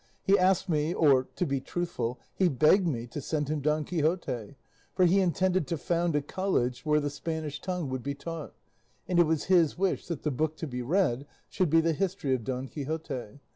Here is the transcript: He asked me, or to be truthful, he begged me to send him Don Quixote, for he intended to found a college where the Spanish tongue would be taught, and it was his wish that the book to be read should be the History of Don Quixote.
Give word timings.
He 0.23 0.35
asked 0.35 0.67
me, 0.67 0.95
or 0.95 1.25
to 1.35 1.45
be 1.45 1.61
truthful, 1.61 2.19
he 2.33 2.47
begged 2.47 2.87
me 2.87 3.05
to 3.05 3.21
send 3.21 3.49
him 3.49 3.59
Don 3.61 3.83
Quixote, 3.83 4.55
for 4.95 5.05
he 5.05 5.19
intended 5.19 5.67
to 5.67 5.77
found 5.77 6.15
a 6.15 6.23
college 6.23 6.83
where 6.83 6.99
the 6.99 7.11
Spanish 7.11 7.61
tongue 7.61 7.87
would 7.91 8.01
be 8.01 8.15
taught, 8.15 8.55
and 9.07 9.19
it 9.19 9.27
was 9.27 9.43
his 9.43 9.77
wish 9.77 10.07
that 10.07 10.23
the 10.23 10.31
book 10.31 10.57
to 10.57 10.65
be 10.65 10.81
read 10.81 11.27
should 11.49 11.69
be 11.69 11.81
the 11.81 11.93
History 11.93 12.33
of 12.33 12.43
Don 12.43 12.67
Quixote. 12.67 13.41